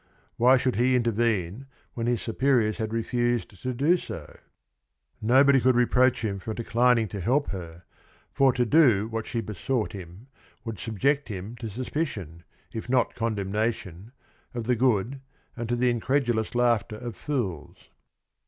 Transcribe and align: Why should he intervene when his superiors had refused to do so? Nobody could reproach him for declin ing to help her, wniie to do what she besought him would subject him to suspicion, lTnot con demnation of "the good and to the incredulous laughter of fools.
Why 0.37 0.57
should 0.57 0.77
he 0.77 0.95
intervene 0.95 1.67
when 1.93 2.07
his 2.07 2.23
superiors 2.23 2.77
had 2.77 2.91
refused 2.91 3.51
to 3.61 3.71
do 3.71 3.97
so? 3.97 4.35
Nobody 5.21 5.59
could 5.61 5.75
reproach 5.75 6.25
him 6.25 6.39
for 6.39 6.55
declin 6.55 6.97
ing 6.97 7.07
to 7.09 7.19
help 7.21 7.49
her, 7.49 7.83
wniie 8.35 8.55
to 8.55 8.65
do 8.65 9.07
what 9.09 9.27
she 9.27 9.41
besought 9.41 9.91
him 9.91 10.25
would 10.65 10.79
subject 10.79 11.27
him 11.27 11.55
to 11.57 11.69
suspicion, 11.69 12.43
lTnot 12.73 13.13
con 13.13 13.35
demnation 13.35 14.11
of 14.55 14.63
"the 14.63 14.75
good 14.75 15.21
and 15.55 15.69
to 15.69 15.75
the 15.75 15.91
incredulous 15.91 16.55
laughter 16.55 16.95
of 16.95 17.15
fools. 17.15 17.89